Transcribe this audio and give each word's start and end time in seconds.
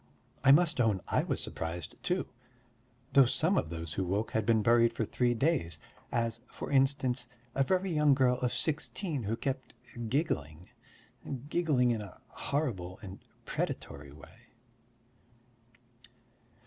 I 0.43 0.51
must 0.51 0.81
own 0.81 0.99
I 1.09 1.21
was 1.23 1.41
surprised 1.41 1.93
too; 2.01 2.25
though 3.13 3.27
some 3.27 3.55
of 3.55 3.69
those 3.69 3.93
who 3.93 4.03
woke 4.03 4.31
had 4.31 4.47
been 4.47 4.63
buried 4.63 4.93
for 4.93 5.05
three 5.05 5.35
days, 5.35 5.77
as, 6.11 6.41
for 6.47 6.71
instance, 6.71 7.27
a 7.53 7.61
very 7.63 7.91
young 7.91 8.15
girl 8.15 8.39
of 8.39 8.51
sixteen 8.51 9.21
who 9.25 9.35
kept 9.35 9.75
giggling... 10.09 10.65
giggling 11.49 11.91
in 11.91 12.01
a 12.01 12.19
horrible 12.31 12.97
and 13.03 13.19
predatory 13.45 14.11
way. 14.11 14.47